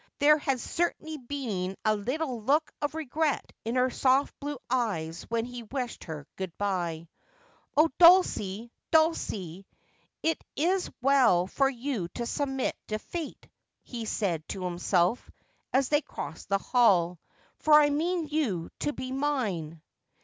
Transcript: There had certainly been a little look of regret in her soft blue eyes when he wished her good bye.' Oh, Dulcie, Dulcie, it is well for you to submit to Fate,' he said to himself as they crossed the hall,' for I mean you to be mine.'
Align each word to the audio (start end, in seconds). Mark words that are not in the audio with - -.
There 0.17 0.39
had 0.39 0.59
certainly 0.59 1.17
been 1.17 1.77
a 1.85 1.95
little 1.95 2.41
look 2.41 2.71
of 2.81 2.95
regret 2.95 3.53
in 3.63 3.75
her 3.75 3.91
soft 3.91 4.33
blue 4.39 4.57
eyes 4.67 5.27
when 5.29 5.45
he 5.45 5.61
wished 5.61 6.05
her 6.05 6.25
good 6.37 6.57
bye.' 6.57 7.07
Oh, 7.77 7.87
Dulcie, 7.99 8.71
Dulcie, 8.89 9.67
it 10.23 10.43
is 10.55 10.89
well 11.03 11.45
for 11.45 11.69
you 11.69 12.07
to 12.15 12.25
submit 12.25 12.75
to 12.87 12.97
Fate,' 12.97 13.47
he 13.83 14.05
said 14.05 14.47
to 14.47 14.63
himself 14.63 15.29
as 15.71 15.89
they 15.89 16.01
crossed 16.01 16.49
the 16.49 16.57
hall,' 16.57 17.19
for 17.59 17.75
I 17.75 17.91
mean 17.91 18.27
you 18.27 18.71
to 18.79 18.93
be 18.93 19.11
mine.' 19.11 19.83